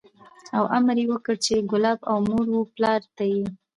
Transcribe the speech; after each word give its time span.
او 0.57 0.63
امر 0.77 0.97
یې 1.01 1.05
وکړ 1.11 1.35
چې 1.45 1.53
کلاب 1.71 1.99
او 2.09 2.17
مور 2.29 2.45
و 2.51 2.59
پلار 2.73 3.01
ته 3.15 3.23
یې 3.33 3.43